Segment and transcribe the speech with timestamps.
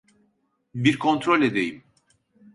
[0.75, 1.83] Bir kontrol edeyim.